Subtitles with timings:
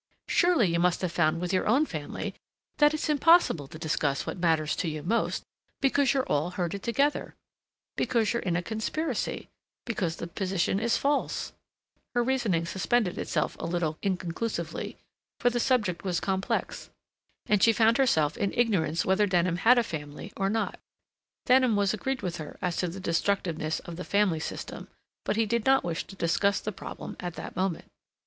[0.27, 2.33] Surely you must have found with your own family
[2.79, 5.43] that it's impossible to discuss what matters to you most
[5.79, 7.35] because you're all herded together,
[7.95, 9.47] because you're in a conspiracy,
[9.85, 11.53] because the position is false—"
[12.15, 14.97] Her reasoning suspended itself a little inconclusively,
[15.39, 16.89] for the subject was complex,
[17.45, 20.79] and she found herself in ignorance whether Denham had a family or not.
[21.45, 24.87] Denham was agreed with her as to the destructiveness of the family system,
[25.25, 27.85] but he did not wish to discuss the problem at that moment.